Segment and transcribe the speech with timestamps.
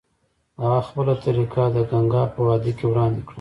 [0.61, 3.29] هغه خپله طریقه د ګنګا په وادۍ کې وړاندې کړه.